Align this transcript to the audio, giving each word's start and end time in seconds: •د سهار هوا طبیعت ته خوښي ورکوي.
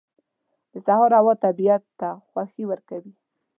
•د 0.71 0.73
سهار 0.85 1.11
هوا 1.19 1.33
طبیعت 1.45 1.83
ته 1.99 2.09
خوښي 2.29 2.63
ورکوي. 2.67 3.13